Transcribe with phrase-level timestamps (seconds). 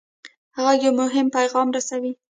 [0.63, 2.13] غږ یو مهم پیغام رسوي.